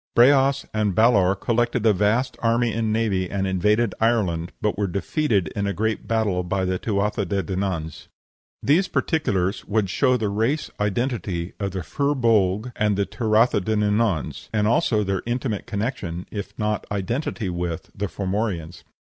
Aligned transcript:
Breas 0.15 0.65
and 0.73 0.95
Balor 0.95 1.35
collected 1.35 1.85
a 1.85 1.93
vast 1.93 2.35
army 2.41 2.73
and 2.73 2.91
navy 2.91 3.29
and 3.29 3.45
invaded 3.45 3.93
Ireland, 4.01 4.51
but 4.59 4.75
were 4.75 4.87
defeated 4.87 5.49
in 5.49 5.67
a 5.67 5.73
great 5.73 6.07
battle 6.07 6.41
by 6.41 6.65
the 6.65 6.79
Tuatha 6.79 7.23
de 7.23 7.43
Dananns. 7.43 8.07
These 8.63 8.87
particulars 8.87 9.63
would 9.65 9.91
show 9.91 10.17
the 10.17 10.29
race 10.29 10.71
identity 10.79 11.53
of 11.59 11.69
the 11.69 11.83
Fir 11.83 12.15
Bolg 12.15 12.71
and 12.75 12.97
Tuatha 13.11 13.61
de 13.61 13.75
Dananns; 13.75 14.49
and 14.51 14.67
also 14.67 15.03
their 15.03 15.21
intimate 15.27 15.67
connection, 15.67 16.25
if 16.31 16.57
not 16.57 16.87
identity 16.91 17.49
with, 17.51 17.91
the 17.95 18.07
Formorians. 18.07 18.81